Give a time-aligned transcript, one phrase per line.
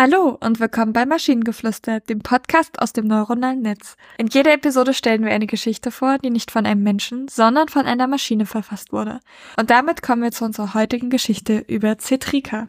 [0.00, 3.96] Hallo und willkommen bei Maschinengeflüster, dem Podcast aus dem neuronalen Netz.
[4.16, 7.84] In jeder Episode stellen wir eine Geschichte vor, die nicht von einem Menschen, sondern von
[7.84, 9.18] einer Maschine verfasst wurde.
[9.58, 12.68] Und damit kommen wir zu unserer heutigen Geschichte über Cetrika.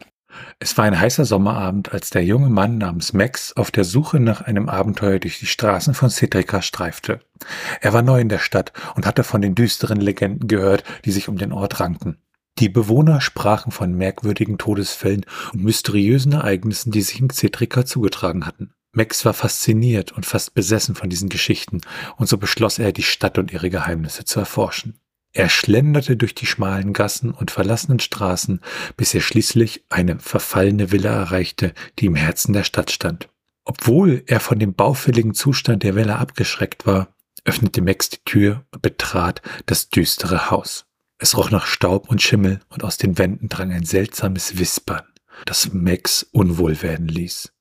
[0.58, 4.40] Es war ein heißer Sommerabend, als der junge Mann namens Max auf der Suche nach
[4.40, 7.20] einem Abenteuer durch die Straßen von Cetrika streifte.
[7.80, 11.28] Er war neu in der Stadt und hatte von den düsteren Legenden gehört, die sich
[11.28, 12.18] um den Ort rankten.
[12.60, 15.24] Die Bewohner sprachen von merkwürdigen Todesfällen
[15.54, 18.74] und mysteriösen Ereignissen, die sich in Cetrika zugetragen hatten.
[18.92, 21.80] Max war fasziniert und fast besessen von diesen Geschichten,
[22.18, 24.98] und so beschloss er, die Stadt und ihre Geheimnisse zu erforschen.
[25.32, 28.60] Er schlenderte durch die schmalen Gassen und verlassenen Straßen,
[28.96, 33.30] bis er schließlich eine verfallene Villa erreichte, die im Herzen der Stadt stand.
[33.64, 38.82] Obwohl er von dem baufälligen Zustand der Villa abgeschreckt war, öffnete Max die Tür und
[38.82, 40.89] betrat das düstere Haus.
[41.22, 45.02] Es roch nach Staub und Schimmel und aus den Wänden drang ein seltsames Wispern,
[45.44, 47.52] das Max unwohl werden ließ.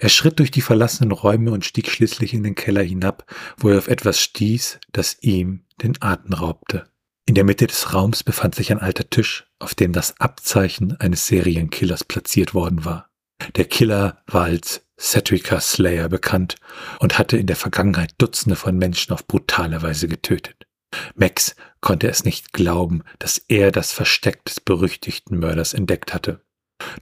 [0.00, 3.24] Er schritt durch die verlassenen Räume und stieg schließlich in den Keller hinab,
[3.56, 6.86] wo er auf etwas stieß, das ihm den Atem raubte.
[7.26, 11.26] In der Mitte des Raums befand sich ein alter Tisch, auf dem das Abzeichen eines
[11.28, 13.10] Serienkillers platziert worden war.
[13.54, 16.56] Der Killer war als Cetrica Slayer bekannt
[16.98, 20.66] und hatte in der Vergangenheit Dutzende von Menschen auf brutale Weise getötet.
[21.14, 26.40] Max konnte es nicht glauben, dass er das Versteck des berüchtigten Mörders entdeckt hatte.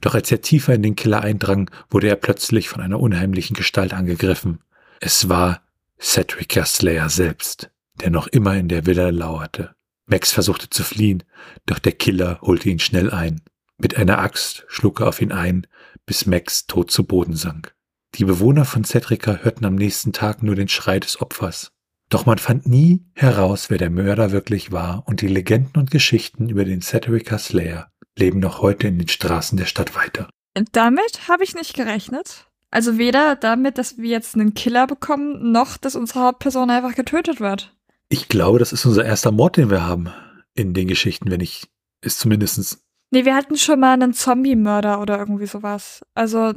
[0.01, 3.93] Doch als er tiefer in den Killer eindrang, wurde er plötzlich von einer unheimlichen Gestalt
[3.93, 4.59] angegriffen.
[4.99, 5.61] Es war
[5.99, 9.75] Cedrica Slayer selbst, der noch immer in der Villa lauerte.
[10.05, 11.23] Max versuchte zu fliehen,
[11.65, 13.41] doch der Killer holte ihn schnell ein.
[13.77, 15.65] Mit einer Axt schlug er auf ihn ein,
[16.05, 17.73] bis Max tot zu Boden sank.
[18.15, 21.71] Die Bewohner von Cedrica hörten am nächsten Tag nur den Schrei des Opfers.
[22.13, 26.47] Doch man fand nie heraus, wer der Mörder wirklich war, und die Legenden und Geschichten
[26.47, 30.29] über den Ceterica Slayer leben noch heute in den Straßen der Stadt weiter.
[30.73, 32.45] Damit habe ich nicht gerechnet.
[32.69, 37.39] Also weder damit, dass wir jetzt einen Killer bekommen, noch dass unsere Hauptperson einfach getötet
[37.39, 37.75] wird.
[38.09, 40.13] Ich glaube, das ist unser erster Mord, den wir haben
[40.53, 41.63] in den Geschichten, wenn ich
[42.01, 42.85] es zumindestens.
[43.09, 46.05] Nee, wir hatten schon mal einen Zombie-Mörder oder irgendwie sowas.
[46.13, 46.53] Also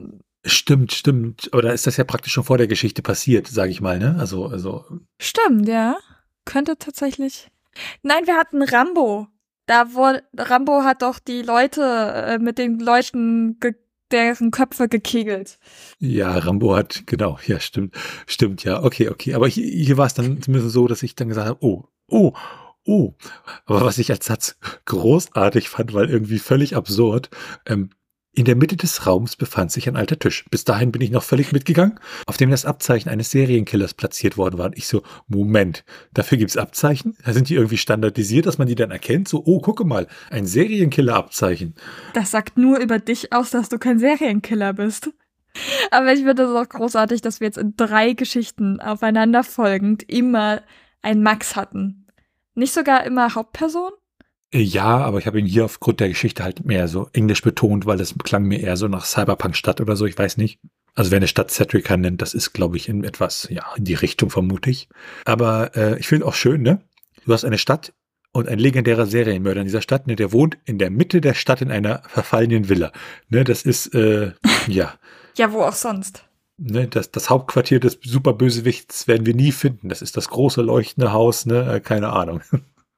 [0.47, 1.49] Stimmt, stimmt.
[1.53, 4.17] Aber da ist das ja praktisch schon vor der Geschichte passiert, sage ich mal, ne?
[4.19, 4.85] Also, also.
[5.21, 5.97] Stimmt, ja.
[6.45, 7.51] Könnte tatsächlich.
[8.03, 9.29] Nein, wir hatten Rambo.
[9.67, 13.59] Da wurde Rambo hat doch die Leute äh, mit den Leuten
[14.13, 15.59] deren Köpfe gekegelt.
[15.99, 17.95] Ja, Rambo hat, genau, ja, stimmt.
[18.27, 19.35] Stimmt, ja, okay, okay.
[19.35, 22.33] Aber hier, hier war es dann zumindest so, dass ich dann gesagt habe, oh, oh,
[22.85, 23.15] oh.
[23.65, 27.31] Aber was ich als Satz großartig fand, weil irgendwie völlig absurd,
[27.67, 27.91] ähm,
[28.37, 30.45] in der Mitte des Raums befand sich ein alter Tisch.
[30.51, 34.59] Bis dahin bin ich noch völlig mitgegangen, auf dem das Abzeichen eines Serienkillers platziert worden
[34.59, 34.67] war.
[34.67, 37.17] Und ich so, Moment, dafür gibt's Abzeichen?
[37.25, 39.27] Da sind die irgendwie standardisiert, dass man die dann erkennt?
[39.27, 41.75] So, oh, gucke mal, ein Serienkiller-Abzeichen.
[42.13, 45.11] Das sagt nur über dich aus, dass du kein Serienkiller bist.
[45.91, 50.61] Aber ich finde es auch großartig, dass wir jetzt in drei Geschichten aufeinander folgend immer
[51.01, 52.07] ein Max hatten.
[52.55, 53.93] Nicht sogar immer Hauptperson?
[54.53, 57.99] Ja, aber ich habe ihn hier aufgrund der Geschichte halt mehr so englisch betont, weil
[57.99, 60.61] das klang mir eher so nach Cyberpunk-Stadt oder so, ich weiß nicht.
[60.95, 63.95] Also wer eine Stadt Cetrica nennt, das ist, glaube ich, in etwas, ja, in die
[63.95, 64.89] Richtung vermute ich.
[65.25, 66.81] Aber äh, ich finde auch schön, ne?
[67.27, 67.93] Du hast eine Stadt
[68.33, 71.61] und ein legendärer Serienmörder in dieser Stadt, ne, der wohnt in der Mitte der Stadt
[71.61, 72.93] in einer verfallenen Villa.
[73.29, 74.33] Ne, das ist, äh,
[74.69, 74.95] ja.
[75.37, 76.25] ja, wo auch sonst.
[76.57, 79.89] Ne, das, das Hauptquartier des Superbösewichts werden wir nie finden.
[79.89, 82.41] Das ist das große leuchtende Haus, ne, äh, keine Ahnung.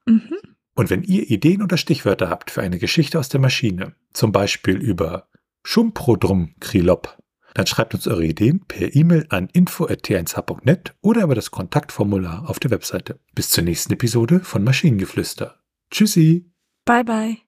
[0.06, 0.38] Mhm.
[0.78, 4.76] Und wenn ihr Ideen oder Stichwörter habt für eine Geschichte aus der Maschine, zum Beispiel
[4.76, 5.26] über
[5.64, 7.18] Schumprodrum Krilop,
[7.54, 12.70] dann schreibt uns eure Ideen per E-Mail an info.t1h.net oder über das Kontaktformular auf der
[12.70, 13.18] Webseite.
[13.34, 15.60] Bis zur nächsten Episode von Maschinengeflüster.
[15.90, 16.52] Tschüssi.
[16.84, 17.47] Bye bye.